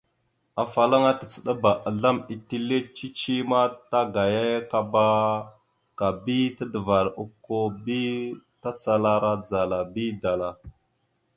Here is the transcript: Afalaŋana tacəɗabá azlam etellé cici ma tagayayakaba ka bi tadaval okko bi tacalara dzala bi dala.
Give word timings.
Afalaŋana 0.61 1.17
tacəɗabá 1.19 1.71
azlam 1.87 2.17
etellé 2.33 2.77
cici 2.95 3.35
ma 3.49 3.59
tagayayakaba 3.89 5.05
ka 5.97 6.07
bi 6.23 6.37
tadaval 6.57 7.07
okko 7.23 7.55
bi 7.83 7.99
tacalara 8.61 9.31
dzala 9.45 9.79
bi 9.93 10.05
dala. 10.21 10.49